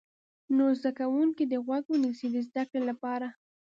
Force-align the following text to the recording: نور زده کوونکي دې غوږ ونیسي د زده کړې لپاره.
نور 0.57 0.71
زده 0.79 0.91
کوونکي 0.99 1.43
دې 1.51 1.57
غوږ 1.65 1.83
ونیسي 1.89 2.27
د 2.33 2.37
زده 2.47 2.63
کړې 2.69 2.81
لپاره. 2.89 3.27